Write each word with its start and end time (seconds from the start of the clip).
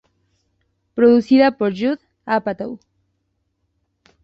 Producida 0.95 1.51
por 1.51 1.75
Judd 1.75 1.99
Apatow. 2.25 2.79